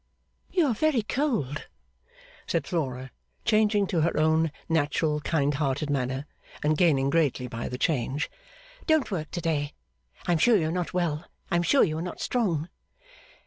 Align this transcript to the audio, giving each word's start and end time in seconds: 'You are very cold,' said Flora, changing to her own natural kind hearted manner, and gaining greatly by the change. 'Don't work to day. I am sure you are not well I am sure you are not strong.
'You 0.49 0.65
are 0.65 0.73
very 0.73 1.03
cold,' 1.03 1.67
said 2.47 2.65
Flora, 2.65 3.11
changing 3.45 3.85
to 3.93 4.01
her 4.01 4.17
own 4.19 4.51
natural 4.67 5.19
kind 5.19 5.53
hearted 5.53 5.91
manner, 5.91 6.25
and 6.63 6.75
gaining 6.75 7.11
greatly 7.11 7.45
by 7.47 7.69
the 7.69 7.77
change. 7.77 8.27
'Don't 8.87 9.11
work 9.11 9.29
to 9.29 9.41
day. 9.41 9.75
I 10.25 10.31
am 10.31 10.39
sure 10.39 10.57
you 10.57 10.69
are 10.69 10.71
not 10.71 10.91
well 10.95 11.25
I 11.51 11.55
am 11.55 11.61
sure 11.61 11.83
you 11.83 11.99
are 11.99 12.01
not 12.01 12.19
strong. 12.19 12.67